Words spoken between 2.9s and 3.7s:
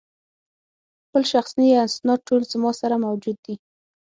موجود دي.